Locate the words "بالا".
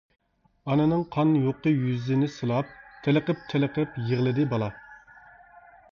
4.55-4.71